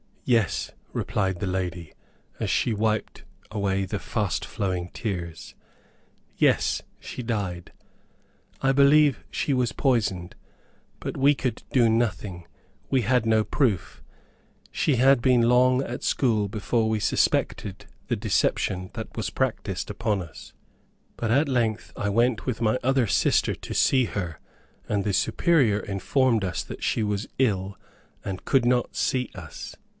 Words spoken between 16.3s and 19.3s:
before we suspected the deception that was